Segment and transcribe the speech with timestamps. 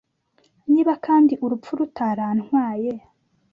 [0.71, 2.91] Niba kandi urupfu rutarantwaye